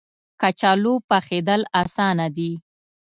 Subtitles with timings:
[0.41, 2.51] کچالو پخېدل اسانه دي